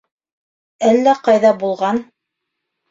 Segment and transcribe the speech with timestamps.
[0.93, 2.05] Әллә ҡайҙа булған!